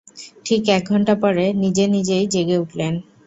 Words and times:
ঠিক 0.45 0.61
এক 0.69 0.83
ঘণ্টা 0.89 1.13
পরে 1.15 1.45
নিজেনিজেই 1.55 2.25
জেগে 2.27 2.57
উঠলেন। 2.57 2.93